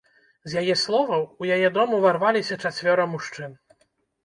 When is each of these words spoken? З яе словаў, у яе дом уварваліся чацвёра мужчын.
З 0.53 0.61
яе 0.61 0.75
словаў, 0.83 1.21
у 1.43 1.51
яе 1.57 1.69
дом 1.77 1.95
уварваліся 1.99 2.59
чацвёра 2.67 3.09
мужчын. 3.15 3.51